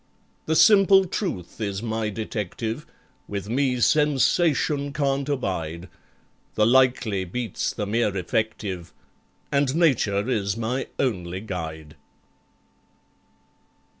The 0.47 0.55
simple 0.55 1.05
Truth 1.05 1.61
is 1.61 1.83
my 1.83 2.09
detective, 2.09 2.87
With 3.27 3.49
me 3.49 3.79
Sensation 3.79 4.93
can't 4.93 5.29
abide; 5.29 5.89
The 6.55 6.65
Likely 6.65 7.23
beats 7.23 7.71
the 7.71 7.85
mere 7.85 8.17
Effective, 8.17 8.93
And 9.51 9.75
Nature 9.75 10.27
is 10.27 10.57
my 10.57 10.87
only 10.97 11.39
guide. 11.41 11.97